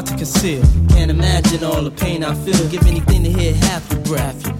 hard 0.00 0.06
to 0.06 0.16
conceal. 0.16 0.62
Can't 0.88 1.10
imagine 1.10 1.62
all 1.62 1.82
the 1.82 1.90
pain 1.90 2.24
I 2.24 2.34
feel. 2.34 2.68
Give 2.68 2.86
anything 2.86 3.24
to 3.24 3.30
hear 3.30 3.54
half 3.54 3.90
your 3.92 4.00
breath. 4.02 4.59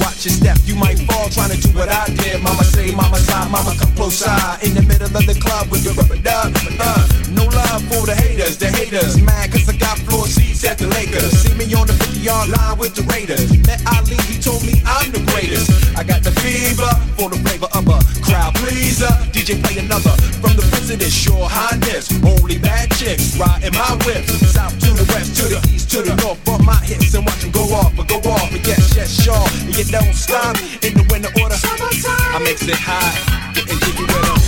watch 0.01 0.25
your 0.25 0.33
step. 0.33 0.57
You 0.65 0.75
might 0.75 0.99
fall 1.07 1.29
trying 1.29 1.53
to 1.53 1.59
do 1.61 1.69
what 1.77 1.89
I 1.89 2.05
did. 2.21 2.41
Mama 2.41 2.63
say, 2.63 2.93
mama 2.93 3.17
side, 3.17 3.49
mama 3.49 3.73
come 3.77 3.93
close 3.95 4.17
side. 4.17 4.63
In 4.63 4.73
the 4.73 4.81
middle 4.81 5.09
of 5.09 5.25
the 5.25 5.37
club 5.39 5.69
with 5.69 5.85
your 5.85 5.93
rubber 5.93 6.17
dub. 6.17 6.53
Uh, 6.79 7.07
no 7.31 7.45
love 7.45 7.81
for 7.89 8.05
the 8.05 8.15
haters, 8.15 8.57
the 8.57 8.67
haters. 8.67 9.21
Mad 9.21 9.51
cause 9.51 9.69
I 9.69 9.77
got 9.77 9.97
floor 10.05 10.25
seats 10.27 10.63
at 10.65 10.77
the 10.77 10.87
Lakers. 10.87 11.31
See 11.41 11.53
me 11.53 11.65
on 11.73 11.87
the 11.87 11.93
50 11.93 12.19
yard 12.19 12.49
line 12.49 12.77
with 12.77 12.95
the 12.95 13.03
Raiders. 13.13 13.49
Met 13.65 13.81
Ali, 13.87 14.17
he 14.29 14.41
told 14.41 14.65
me 14.65 14.81
I'm 14.85 15.11
the 15.11 15.23
greatest. 15.31 15.69
I 15.97 16.03
got 16.03 16.23
the 16.23 16.31
fever 16.41 16.91
for 17.17 17.29
the 17.29 17.37
flavor 17.45 17.69
of 17.73 17.85
a 17.87 17.99
crowd 18.21 18.53
pleaser. 18.55 19.11
DJ 19.33 19.61
play 19.63 19.77
another 19.77 20.13
from 20.41 20.57
the 20.57 20.65
president, 20.69 21.11
sure 21.11 21.47
highness. 21.49 22.09
Only 22.23 22.57
bad 22.57 22.91
chicks 22.97 23.37
riding 23.37 23.73
my 23.73 23.97
whip. 24.05 24.25
South 24.49 24.73
to 24.81 24.89
the 24.93 25.05
west, 25.13 25.37
to 25.37 25.45
the 25.49 25.59
east, 25.73 25.89
to 25.91 26.01
the 26.01 26.15
north. 26.21 26.43
Bump 26.45 26.65
my 26.65 26.77
hips 26.85 27.13
and 27.13 27.25
watch 27.25 27.41
them 27.41 27.51
go 27.51 27.63
off, 27.73 27.95
but 27.95 28.07
go 28.07 28.17
off. 28.29 28.49
But 28.51 28.65
yes, 28.65 28.95
yes, 28.95 29.09
sure 29.23 29.47
don't 29.91 30.15
stop 30.15 30.55
in 30.83 30.93
the 30.93 31.05
winter 31.11 31.29
order. 31.41 31.55
Summertime. 31.55 32.35
I 32.35 32.39
mix 32.43 32.63
it 32.67 32.75
hot 32.75 33.13
and 33.57 33.81
keep 33.81 33.99
you 33.99 34.07
with 34.07 34.40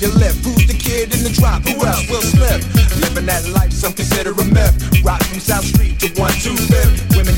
need 0.00 0.08
a 0.08 0.18
lift. 0.18 0.44
Who's 0.44 0.66
the 0.66 0.74
kid 0.74 1.14
in 1.14 1.22
the 1.22 1.30
drop? 1.30 1.62
Who 1.62 1.84
else 1.84 2.08
will 2.08 2.22
slip? 2.22 2.62
Living 3.00 3.26
that 3.26 3.48
life 3.48 3.72
some 3.72 3.92
consider 3.92 4.32
a 4.32 4.44
myth. 4.44 5.04
Rock 5.04 5.22
from 5.24 5.40
South 5.40 5.64
Street 5.64 5.98
to 6.00 6.08
125th. 6.08 7.16
Women 7.16 7.34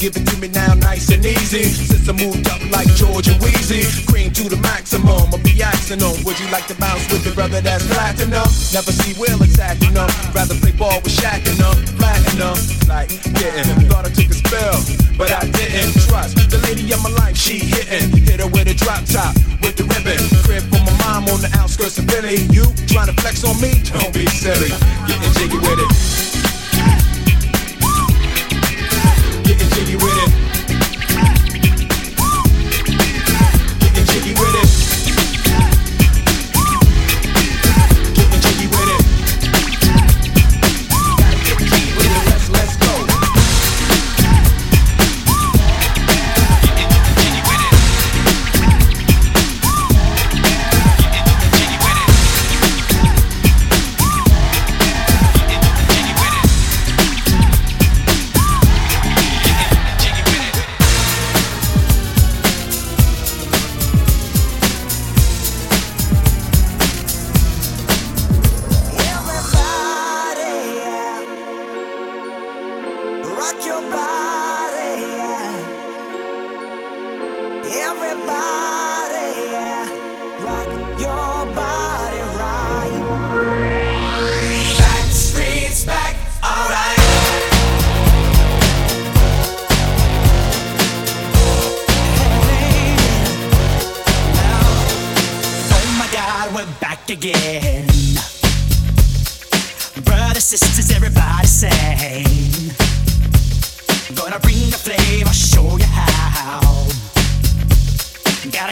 give 0.00 0.16
it 0.16 0.24
to 0.24 0.36
me 0.40 0.48
now 0.48 0.72
nice 0.80 1.12
and 1.12 1.24
easy. 1.24 1.62
Since 1.62 2.08
I 2.08 2.16
moved 2.16 2.48
up 2.48 2.64
like 2.72 2.88
George 2.96 3.28
and 3.28 3.36
Weezy, 3.44 3.84
cream 4.08 4.32
to 4.32 4.48
the 4.48 4.56
maximum. 4.56 5.28
I'll 5.28 5.44
be 5.44 5.52
axing 5.62 6.02
on. 6.02 6.16
Would 6.24 6.40
you 6.40 6.48
like 6.48 6.66
to 6.72 6.76
bounce 6.80 7.04
with 7.12 7.22
the 7.22 7.32
brother 7.36 7.60
that's 7.60 7.86
platinum? 7.86 8.48
Never 8.72 8.92
see 8.96 9.12
Will 9.20 9.36
attacking 9.44 9.92
them. 9.92 10.08
Rather 10.32 10.56
play 10.56 10.72
ball 10.72 10.96
with 11.04 11.12
Shaq 11.12 11.44
and 11.44 11.60
them. 11.60 11.76
Platinum, 12.00 12.56
like 12.88 13.12
getting. 13.36 13.68
Thought 13.92 14.08
I 14.08 14.10
took 14.16 14.32
a 14.32 14.38
spell, 14.40 14.80
but 15.20 15.30
I 15.30 15.44
didn't. 15.52 15.92
Trust 16.08 16.40
the 16.48 16.58
lady 16.64 16.88
of 16.96 17.04
my 17.04 17.12
life, 17.20 17.36
she 17.36 17.60
hitting. 17.60 18.08
Hit 18.24 18.40
her 18.40 18.48
with 18.48 18.72
a 18.72 18.74
drop 18.74 19.04
top, 19.04 19.36
with 19.60 19.76
the 19.76 19.84
ribbon. 19.84 20.16
Crib 20.48 20.64
for 20.72 20.80
my 20.80 20.96
mom 21.04 21.28
on 21.28 21.44
the 21.44 21.52
outskirts 21.60 22.00
of 22.00 22.08
Philly. 22.08 22.48
You 22.48 22.64
trying 22.88 23.12
to 23.12 23.16
flex 23.20 23.44
on 23.44 23.60
me? 23.60 23.84
Don't 23.84 24.16
be 24.16 24.24
silly. 24.32 24.72
Getting 25.04 25.32
jiggy 25.36 25.60
with 25.60 25.84
it. 25.84 26.29
get 29.60 29.72
jiggy 29.72 29.96
with 29.96 30.04
it. 30.04 30.39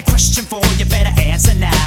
question 0.02 0.44
for 0.44 0.60
you, 0.76 0.84
better 0.84 1.12
answer 1.20 1.54
now. 1.54 1.77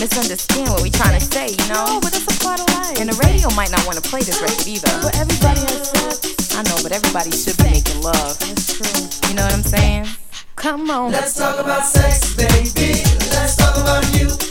Misunderstand 0.00 0.70
what 0.70 0.80
we're 0.80 0.90
trying 0.90 1.18
to 1.20 1.24
say, 1.24 1.52
you 1.52 1.68
know? 1.68 1.84
No, 1.84 2.00
but 2.00 2.12
that's 2.12 2.24
a 2.24 2.40
part 2.40 2.58
of 2.58 2.66
life. 2.72 2.98
And 2.98 3.12
the 3.12 3.16
radio 3.20 3.52
might 3.54 3.70
not 3.70 3.84
want 3.84 4.02
to 4.02 4.04
play 4.08 4.20
this 4.20 4.40
record 4.40 4.66
either. 4.66 4.88
But 5.04 5.14
everybody 5.20 5.60
has 5.60 5.92
sex. 5.92 6.56
I 6.56 6.62
know, 6.64 6.80
but 6.82 6.92
everybody 6.92 7.30
should 7.30 7.56
be 7.58 7.64
making 7.64 8.00
love. 8.00 8.38
That's 8.40 8.80
true. 8.80 9.28
You 9.28 9.36
know 9.36 9.44
what 9.44 9.52
I'm 9.52 9.62
saying? 9.62 10.08
Come 10.56 10.90
on. 10.90 11.12
Let's 11.12 11.36
talk 11.36 11.60
about 11.60 11.84
sex, 11.84 12.34
baby. 12.34 13.04
Let's 13.28 13.56
talk 13.56 13.76
about 13.76 14.04
you 14.16 14.49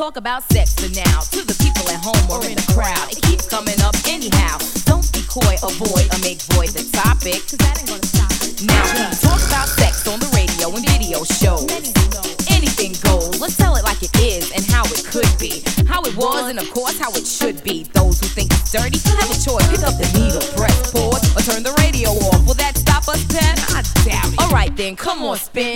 talk 0.00 0.16
about 0.16 0.42
sex 0.50 0.72
for 0.72 0.88
now. 0.96 1.20
To 1.28 1.44
the 1.44 1.52
people 1.60 1.84
at 1.92 2.00
home 2.00 2.24
or 2.32 2.40
in 2.48 2.56
the 2.56 2.64
crowd, 2.72 3.12
it 3.12 3.20
keeps 3.20 3.44
coming 3.44 3.76
up 3.84 3.92
anyhow. 4.08 4.56
Don't 4.88 5.04
be 5.12 5.20
coy, 5.28 5.60
avoid, 5.60 6.08
or 6.08 6.20
make 6.24 6.40
void 6.56 6.72
the 6.72 6.88
topic. 6.88 7.44
Cause 7.44 7.60
that 7.60 7.76
ain't 7.76 7.92
gonna 7.92 8.08
stop 8.08 8.32
it. 8.40 8.64
Now 8.64 8.80
we 8.96 9.04
talk 9.20 9.36
about 9.44 9.68
sex 9.68 10.08
on 10.08 10.16
the 10.16 10.30
radio 10.32 10.72
and 10.72 10.80
video 10.88 11.20
shows. 11.28 11.68
Anything 12.48 12.96
goes. 13.04 13.44
Let's 13.44 13.60
tell 13.60 13.76
it 13.76 13.84
like 13.84 14.00
it 14.00 14.16
is 14.16 14.48
and 14.56 14.64
how 14.72 14.88
it 14.88 15.04
could 15.12 15.28
be. 15.36 15.60
How 15.84 16.00
it 16.08 16.16
was 16.16 16.48
and 16.48 16.56
of 16.56 16.72
course 16.72 16.96
how 16.96 17.12
it 17.12 17.28
should 17.28 17.60
be. 17.60 17.84
Those 17.92 18.24
who 18.24 18.32
think 18.32 18.48
it's 18.56 18.72
dirty 18.72 18.96
have 19.04 19.28
a 19.28 19.36
choice. 19.36 19.68
Pick 19.68 19.84
up 19.84 20.00
the 20.00 20.08
needle, 20.16 20.40
press 20.56 20.96
pause, 20.96 21.28
or 21.36 21.44
turn 21.44 21.60
the 21.60 21.76
radio 21.84 22.08
off. 22.32 22.40
Will 22.48 22.56
that 22.56 22.72
stop 22.80 23.04
us, 23.04 23.20
Pep? 23.28 23.52
I 23.76 23.84
doubt 24.08 24.32
it. 24.32 24.40
Alright 24.40 24.72
then, 24.80 24.96
come 24.96 25.20
on, 25.28 25.36
spin. 25.36 25.69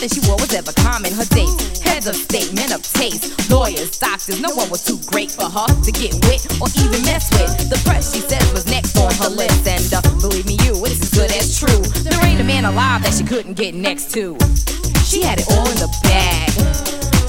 Nothing 0.00 0.16
she 0.16 0.28
wore 0.32 0.40
was 0.40 0.54
ever 0.56 0.72
common. 0.80 1.12
Her 1.12 1.28
dates, 1.28 1.76
heads 1.84 2.06
of 2.08 2.16
state, 2.16 2.48
men 2.56 2.72
of 2.72 2.80
taste, 2.80 3.36
lawyers, 3.52 4.00
doctors. 4.00 4.40
No 4.40 4.48
one 4.56 4.70
was 4.72 4.80
too 4.80 4.96
great 5.12 5.30
for 5.30 5.44
her 5.44 5.68
to 5.68 5.92
get 5.92 6.16
with 6.24 6.40
or 6.56 6.72
even 6.80 7.04
mess 7.04 7.28
with. 7.36 7.68
The 7.68 7.76
press, 7.84 8.08
she 8.08 8.24
says, 8.24 8.40
was 8.56 8.64
next 8.64 8.96
on 8.96 9.12
her 9.20 9.28
list. 9.28 9.68
And 9.68 9.84
uh, 9.92 10.00
believe 10.24 10.46
me, 10.48 10.56
you, 10.64 10.72
it's 10.88 11.04
as 11.04 11.12
good 11.12 11.28
as 11.36 11.52
true. 11.52 11.84
There 12.00 12.16
ain't 12.24 12.40
a 12.40 12.44
man 12.48 12.64
alive 12.64 13.04
that 13.04 13.12
she 13.12 13.28
couldn't 13.28 13.60
get 13.60 13.74
next 13.74 14.08
to. 14.16 14.40
She 15.04 15.20
had 15.20 15.36
it 15.36 15.44
all 15.52 15.68
in 15.68 15.76
the 15.76 15.92
bag 16.08 16.48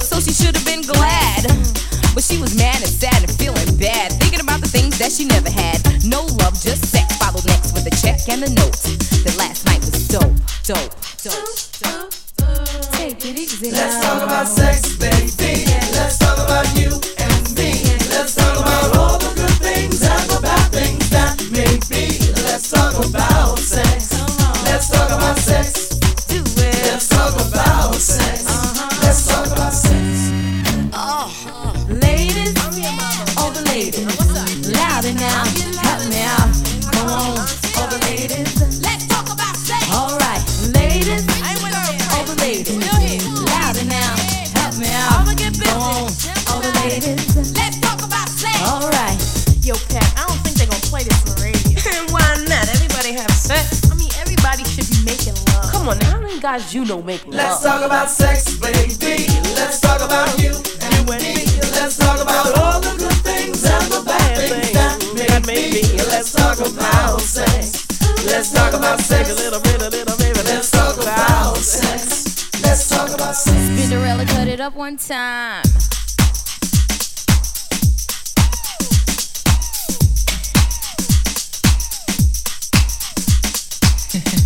so 0.00 0.16
she 0.16 0.32
should 0.32 0.56
have 0.56 0.64
been 0.64 0.80
glad. 0.80 1.44
But 2.16 2.24
she 2.24 2.40
was 2.40 2.56
mad 2.56 2.80
and 2.80 2.88
sad 2.88 3.20
and 3.20 3.32
feeling 3.36 3.68
bad, 3.76 4.16
thinking 4.16 4.40
about 4.40 4.64
the 4.64 4.68
things 4.72 4.96
that 4.96 5.12
she 5.12 5.28
never 5.28 5.52
had. 5.52 5.76
No 6.08 6.24
love, 6.40 6.56
just 6.56 6.88
sex. 6.88 7.20
Followed 7.20 7.44
next 7.44 7.76
with 7.76 7.84
a 7.84 7.92
check 8.00 8.16
and 8.32 8.40
a 8.40 8.50
note. 8.56 8.80
That 9.28 9.36
last 9.36 9.68
night 9.68 9.84
was 9.84 10.08
dope, 10.08 10.32
dope, 10.64 10.96
dope, 11.20 11.36
dope. 11.36 11.71
Let's 13.70 14.04
talk 14.04 14.22
about 14.22 14.48
sex, 14.48 14.96
baby. 14.96 15.11
You 56.82 56.88
know 56.88 57.00
make 57.00 57.24
Let's 57.28 57.62
talk 57.62 57.86
about 57.86 58.10
sex, 58.10 58.58
baby. 58.58 59.28
Let's 59.54 59.78
talk 59.78 60.02
about 60.02 60.36
you 60.42 60.50
and 60.50 61.06
me. 61.06 61.46
Let's 61.78 61.96
talk 61.96 62.20
about 62.20 62.58
all 62.58 62.80
the 62.80 62.96
good 62.98 63.22
things 63.22 63.64
and 63.64 63.86
the 63.86 64.02
bad 64.04 64.36
things 64.36 64.72
that 64.72 65.46
make 65.46 65.46
me. 65.46 65.82
Let's 66.10 66.32
talk 66.32 66.58
about 66.58 67.20
sex. 67.20 67.86
Let's 68.26 68.50
talk 68.50 68.74
about 68.74 68.98
sex. 68.98 69.30
A 69.30 69.34
little 69.34 69.60
bit, 69.60 69.80
a 69.80 69.90
little 69.90 70.18
baby. 70.18 70.40
Let's 70.42 70.72
talk 70.72 70.96
about 70.96 71.56
sex. 71.58 72.50
Let's 72.64 72.88
talk 72.88 73.14
about 73.14 73.36
sex. 73.36 73.56
Spinderella 73.56 74.26
cut 74.26 74.48
it 74.48 74.58
up 74.58 74.74
one 74.74 74.96
time. 74.96 75.62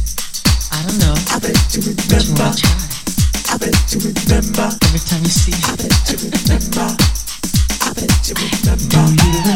I 0.77 0.83
don't 0.83 0.99
know. 0.99 1.15
I 1.33 1.39
bet 1.41 1.57
you 1.75 2.16
remember. 2.37 2.53
But 2.53 2.63
you 2.63 2.69
try. 2.69 3.53
I 3.53 3.59
bet 3.59 3.95
you 3.95 4.01
remember. 4.01 4.69
Every 4.85 5.01
time 5.01 5.23
you 5.23 5.31
see 5.31 5.55
I 5.65 5.77
bet 5.77 6.11
you 6.11 6.17
remember. 6.31 6.97
I 7.83 7.93
bet 7.95 8.29
you 8.29 8.35
remember. 8.35 9.56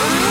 Thank 0.00 0.27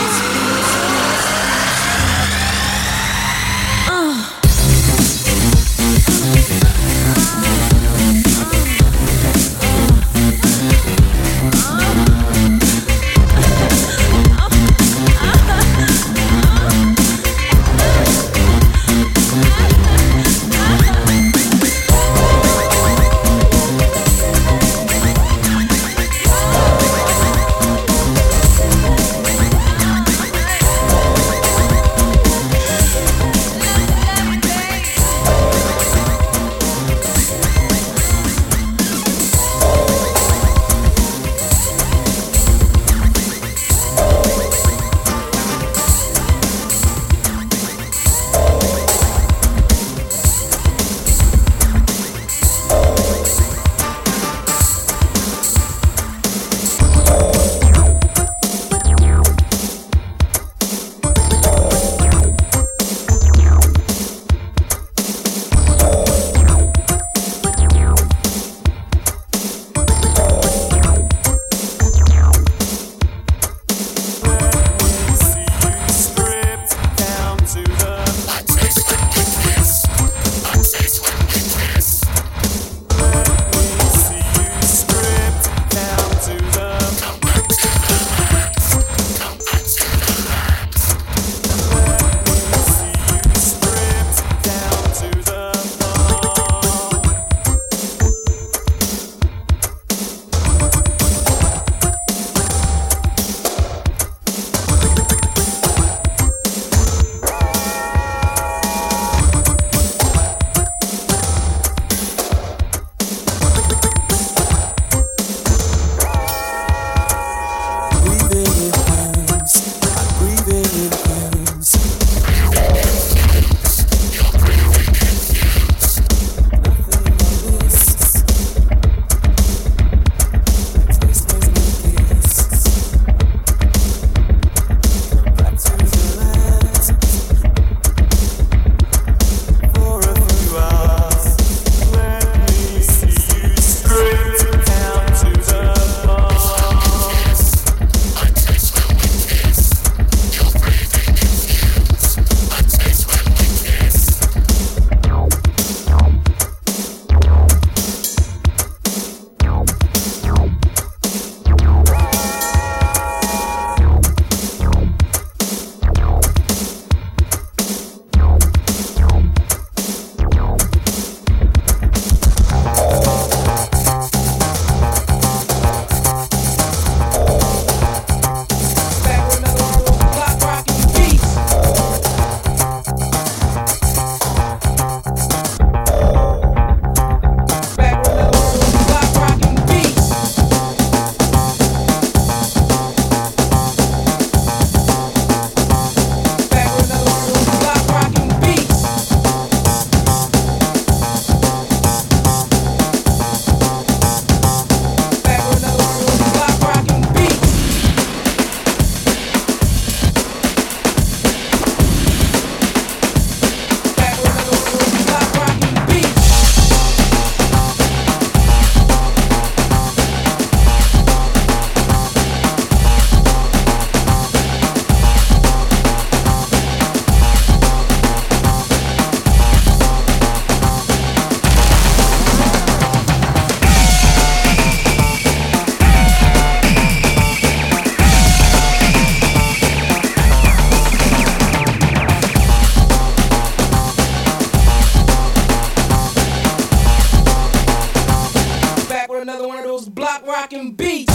another 249.20 249.48
one 249.48 249.58
of 249.58 249.64
those 249.64 249.88
block 249.88 250.26
rocking 250.26 250.72
beats. 250.72 251.07